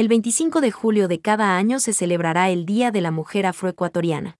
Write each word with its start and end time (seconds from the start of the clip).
el 0.00 0.08
25 0.08 0.62
de 0.62 0.70
julio 0.70 1.08
de 1.08 1.20
cada 1.20 1.58
año 1.58 1.78
se 1.78 1.92
celebrará 1.92 2.48
el 2.48 2.64
Día 2.64 2.90
de 2.90 3.02
la 3.02 3.10
Mujer 3.10 3.44
Afroecuatoriana. 3.44 4.38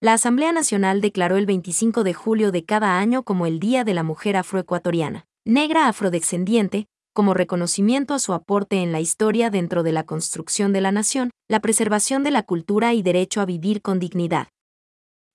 La 0.00 0.14
Asamblea 0.14 0.50
Nacional 0.50 1.00
declaró 1.00 1.36
el 1.36 1.46
25 1.46 2.02
de 2.02 2.12
julio 2.12 2.50
de 2.50 2.64
cada 2.64 2.98
año 2.98 3.22
como 3.22 3.46
el 3.46 3.60
Día 3.60 3.84
de 3.84 3.94
la 3.94 4.02
Mujer 4.02 4.36
Afroecuatoriana, 4.36 5.26
negra 5.44 5.86
afrodescendiente, 5.86 6.88
como 7.12 7.34
reconocimiento 7.34 8.14
a 8.14 8.18
su 8.18 8.32
aporte 8.32 8.82
en 8.82 8.90
la 8.90 8.98
historia 8.98 9.48
dentro 9.48 9.84
de 9.84 9.92
la 9.92 10.02
construcción 10.02 10.72
de 10.72 10.80
la 10.80 10.90
nación, 10.90 11.30
la 11.48 11.60
preservación 11.60 12.24
de 12.24 12.32
la 12.32 12.42
cultura 12.42 12.94
y 12.94 13.02
derecho 13.02 13.40
a 13.40 13.46
vivir 13.46 13.80
con 13.80 14.00
dignidad. 14.00 14.48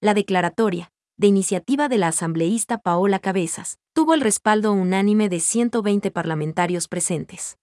La 0.00 0.14
declaratoria, 0.14 0.88
de 1.18 1.26
iniciativa 1.26 1.90
de 1.90 1.98
la 1.98 2.08
asambleísta 2.08 2.78
Paola 2.78 3.18
Cabezas, 3.18 3.76
tuvo 3.92 4.14
el 4.14 4.22
respaldo 4.22 4.72
unánime 4.72 5.28
de 5.28 5.40
120 5.40 6.10
parlamentarios 6.10 6.88
presentes. 6.88 7.58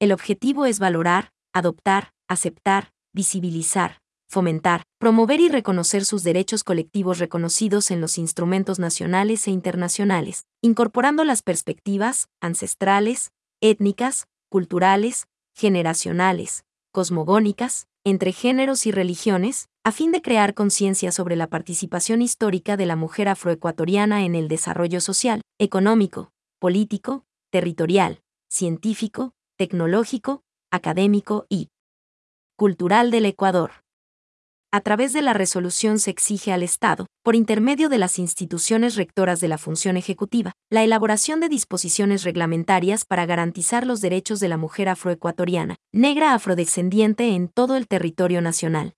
El 0.00 0.12
objetivo 0.12 0.64
es 0.64 0.78
valorar, 0.78 1.30
adoptar, 1.52 2.14
aceptar, 2.26 2.90
visibilizar, 3.12 3.98
fomentar, 4.30 4.82
promover 4.98 5.40
y 5.40 5.50
reconocer 5.50 6.06
sus 6.06 6.22
derechos 6.22 6.64
colectivos 6.64 7.18
reconocidos 7.18 7.90
en 7.90 8.00
los 8.00 8.16
instrumentos 8.16 8.78
nacionales 8.78 9.46
e 9.46 9.50
internacionales, 9.50 10.44
incorporando 10.62 11.22
las 11.24 11.42
perspectivas 11.42 12.28
ancestrales, 12.40 13.32
étnicas, 13.60 14.24
culturales, 14.48 15.26
generacionales, 15.54 16.64
cosmogónicas, 16.92 17.86
entre 18.02 18.32
géneros 18.32 18.86
y 18.86 18.92
religiones, 18.92 19.68
a 19.84 19.92
fin 19.92 20.12
de 20.12 20.22
crear 20.22 20.54
conciencia 20.54 21.12
sobre 21.12 21.36
la 21.36 21.48
participación 21.48 22.22
histórica 22.22 22.78
de 22.78 22.86
la 22.86 22.96
mujer 22.96 23.28
afroecuatoriana 23.28 24.24
en 24.24 24.34
el 24.34 24.48
desarrollo 24.48 25.02
social, 25.02 25.42
económico, 25.58 26.32
político, 26.58 27.26
territorial, 27.50 28.22
científico, 28.48 29.34
tecnológico, 29.60 30.42
académico 30.70 31.44
y 31.50 31.68
cultural 32.56 33.10
del 33.10 33.26
Ecuador. 33.26 33.72
A 34.72 34.80
través 34.80 35.12
de 35.12 35.20
la 35.20 35.34
resolución 35.34 35.98
se 35.98 36.10
exige 36.10 36.50
al 36.50 36.62
Estado, 36.62 37.04
por 37.22 37.34
intermedio 37.34 37.90
de 37.90 37.98
las 37.98 38.18
instituciones 38.18 38.96
rectoras 38.96 39.38
de 39.38 39.48
la 39.48 39.58
función 39.58 39.98
ejecutiva, 39.98 40.52
la 40.70 40.82
elaboración 40.82 41.40
de 41.40 41.50
disposiciones 41.50 42.24
reglamentarias 42.24 43.04
para 43.04 43.26
garantizar 43.26 43.86
los 43.86 44.00
derechos 44.00 44.40
de 44.40 44.48
la 44.48 44.56
mujer 44.56 44.88
afroecuatoriana, 44.88 45.76
negra 45.92 46.32
afrodescendiente 46.32 47.34
en 47.34 47.48
todo 47.48 47.76
el 47.76 47.86
territorio 47.86 48.40
nacional. 48.40 48.94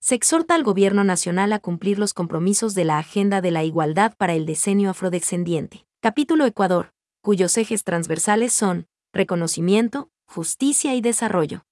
Se 0.00 0.14
exhorta 0.14 0.54
al 0.54 0.64
Gobierno 0.64 1.04
Nacional 1.04 1.52
a 1.52 1.58
cumplir 1.58 1.98
los 1.98 2.14
compromisos 2.14 2.72
de 2.72 2.86
la 2.86 2.96
Agenda 2.96 3.42
de 3.42 3.50
la 3.50 3.62
Igualdad 3.62 4.14
para 4.16 4.32
el 4.32 4.46
Decenio 4.46 4.88
Afrodescendiente. 4.88 5.84
Capítulo 6.00 6.46
Ecuador, 6.46 6.94
cuyos 7.20 7.58
ejes 7.58 7.84
transversales 7.84 8.54
son 8.54 8.86
reconocimiento, 9.16 10.10
justicia 10.26 10.94
y 10.94 11.00
desarrollo. 11.00 11.64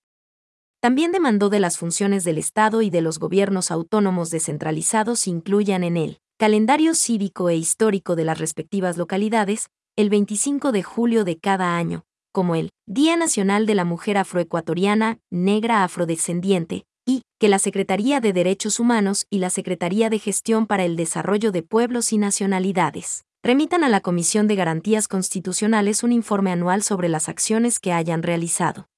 También 0.80 1.12
demandó 1.12 1.48
de 1.48 1.60
las 1.60 1.78
funciones 1.78 2.24
del 2.24 2.36
Estado 2.36 2.82
y 2.82 2.90
de 2.90 3.00
los 3.00 3.18
gobiernos 3.18 3.70
autónomos 3.70 4.30
descentralizados 4.30 5.26
incluyan 5.26 5.82
en 5.82 5.96
el 5.96 6.18
calendario 6.36 6.94
cívico 6.94 7.48
e 7.48 7.56
histórico 7.56 8.16
de 8.16 8.24
las 8.24 8.38
respectivas 8.38 8.96
localidades, 8.96 9.68
el 9.96 10.10
25 10.10 10.72
de 10.72 10.82
julio 10.82 11.24
de 11.24 11.38
cada 11.38 11.76
año, 11.76 12.04
como 12.32 12.54
el 12.54 12.70
Día 12.86 13.16
Nacional 13.16 13.64
de 13.64 13.74
la 13.76 13.84
Mujer 13.84 14.18
Afroecuatoriana 14.18 15.20
Negra 15.30 15.84
Afrodescendiente, 15.84 16.84
y 17.06 17.22
que 17.38 17.48
la 17.48 17.58
Secretaría 17.58 18.20
de 18.20 18.32
Derechos 18.32 18.80
Humanos 18.80 19.26
y 19.30 19.38
la 19.38 19.50
Secretaría 19.50 20.10
de 20.10 20.18
Gestión 20.18 20.66
para 20.66 20.84
el 20.84 20.96
Desarrollo 20.96 21.52
de 21.52 21.62
Pueblos 21.62 22.12
y 22.12 22.18
Nacionalidades 22.18 23.24
remitan 23.44 23.84
a 23.84 23.90
la 23.90 24.00
Comisión 24.00 24.48
de 24.48 24.56
Garantías 24.56 25.06
Constitucionales 25.06 26.02
un 26.02 26.12
informe 26.12 26.50
anual 26.50 26.82
sobre 26.82 27.10
las 27.10 27.28
acciones 27.28 27.78
que 27.78 27.92
hayan 27.92 28.22
realizado. 28.22 28.88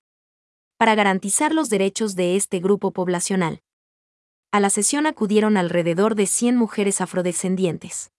Para 0.79 0.95
garantizar 0.95 1.53
los 1.53 1.69
derechos 1.69 2.15
de 2.15 2.37
este 2.37 2.61
grupo 2.61 2.93
poblacional. 2.93 3.61
A 4.53 4.61
la 4.61 4.71
sesión 4.71 5.07
acudieron 5.07 5.57
alrededor 5.57 6.15
de 6.15 6.27
100 6.27 6.57
mujeres 6.57 7.01
afrodescendientes. 7.01 8.13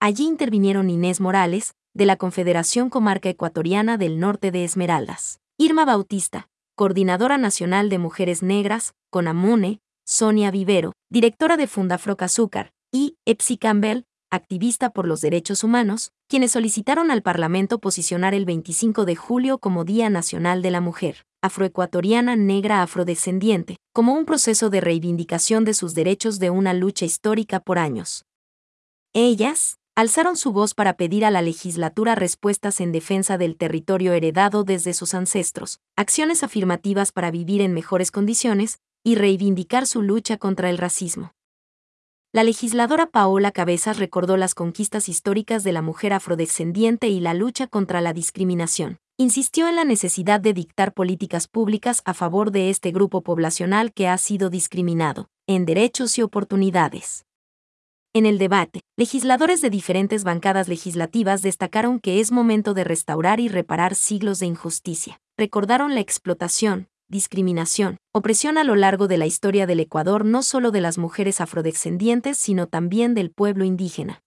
Allí 0.00 0.24
intervinieron 0.24 0.90
Inés 0.90 1.20
Morales, 1.20 1.74
de 1.94 2.06
la 2.06 2.16
Confederación 2.16 2.90
Comarca 2.90 3.28
Ecuatoriana 3.28 3.98
del 3.98 4.18
Norte 4.18 4.50
de 4.50 4.64
Esmeraldas, 4.64 5.38
Irma 5.58 5.84
Bautista, 5.84 6.48
Coordinadora 6.74 7.38
Nacional 7.38 7.88
de 7.88 7.98
Mujeres 7.98 8.42
Negras, 8.42 8.94
CONAMUNE, 9.10 9.78
Sonia 10.04 10.50
Vivero, 10.50 10.92
directora 11.08 11.56
de 11.56 11.68
Fundafroca 11.68 12.24
Azúcar, 12.24 12.72
y 12.92 13.16
Epsi 13.24 13.56
Campbell, 13.58 14.02
activista 14.30 14.90
por 14.90 15.06
los 15.06 15.20
derechos 15.20 15.64
humanos, 15.64 16.12
quienes 16.28 16.52
solicitaron 16.52 17.10
al 17.10 17.22
Parlamento 17.22 17.78
posicionar 17.78 18.34
el 18.34 18.44
25 18.44 19.04
de 19.04 19.16
julio 19.16 19.58
como 19.58 19.84
Día 19.84 20.10
Nacional 20.10 20.62
de 20.62 20.70
la 20.70 20.80
Mujer, 20.80 21.24
afroecuatoriana 21.42 22.36
negra 22.36 22.82
afrodescendiente, 22.82 23.76
como 23.92 24.14
un 24.14 24.24
proceso 24.24 24.70
de 24.70 24.80
reivindicación 24.80 25.64
de 25.64 25.74
sus 25.74 25.94
derechos 25.94 26.38
de 26.38 26.50
una 26.50 26.74
lucha 26.74 27.04
histórica 27.04 27.60
por 27.60 27.78
años. 27.78 28.24
Ellas, 29.12 29.78
alzaron 29.94 30.36
su 30.36 30.52
voz 30.52 30.74
para 30.74 30.96
pedir 30.96 31.24
a 31.24 31.30
la 31.30 31.40
legislatura 31.40 32.14
respuestas 32.14 32.80
en 32.80 32.92
defensa 32.92 33.38
del 33.38 33.56
territorio 33.56 34.12
heredado 34.12 34.64
desde 34.64 34.92
sus 34.92 35.14
ancestros, 35.14 35.78
acciones 35.96 36.42
afirmativas 36.42 37.12
para 37.12 37.30
vivir 37.30 37.60
en 37.60 37.72
mejores 37.72 38.10
condiciones, 38.10 38.78
y 39.04 39.14
reivindicar 39.14 39.86
su 39.86 40.02
lucha 40.02 40.36
contra 40.36 40.68
el 40.68 40.78
racismo 40.78 41.35
la 42.36 42.44
legisladora 42.44 43.06
Paola 43.06 43.50
Cabezas 43.50 43.96
recordó 43.98 44.36
las 44.36 44.54
conquistas 44.54 45.08
históricas 45.08 45.64
de 45.64 45.72
la 45.72 45.80
mujer 45.80 46.12
afrodescendiente 46.12 47.08
y 47.08 47.18
la 47.18 47.32
lucha 47.32 47.66
contra 47.66 48.02
la 48.02 48.12
discriminación. 48.12 48.98
Insistió 49.16 49.68
en 49.68 49.76
la 49.76 49.84
necesidad 49.84 50.38
de 50.38 50.52
dictar 50.52 50.92
políticas 50.92 51.48
públicas 51.48 52.02
a 52.04 52.12
favor 52.12 52.50
de 52.50 52.68
este 52.68 52.90
grupo 52.90 53.22
poblacional 53.22 53.94
que 53.94 54.06
ha 54.06 54.18
sido 54.18 54.50
discriminado, 54.50 55.30
en 55.46 55.64
derechos 55.64 56.18
y 56.18 56.22
oportunidades. 56.22 57.24
En 58.12 58.26
el 58.26 58.36
debate, 58.36 58.82
legisladores 58.98 59.62
de 59.62 59.70
diferentes 59.70 60.22
bancadas 60.22 60.68
legislativas 60.68 61.40
destacaron 61.40 62.00
que 62.00 62.20
es 62.20 62.32
momento 62.32 62.74
de 62.74 62.84
restaurar 62.84 63.40
y 63.40 63.48
reparar 63.48 63.94
siglos 63.94 64.40
de 64.40 64.46
injusticia. 64.46 65.22
Recordaron 65.38 65.94
la 65.94 66.00
explotación, 66.00 66.88
discriminación, 67.08 67.98
opresión 68.12 68.58
a 68.58 68.64
lo 68.64 68.74
largo 68.74 69.08
de 69.08 69.18
la 69.18 69.26
historia 69.26 69.66
del 69.66 69.80
Ecuador 69.80 70.24
no 70.24 70.42
solo 70.42 70.70
de 70.70 70.80
las 70.80 70.98
mujeres 70.98 71.40
afrodescendientes 71.40 72.36
sino 72.36 72.66
también 72.66 73.14
del 73.14 73.30
pueblo 73.30 73.64
indígena. 73.64 74.22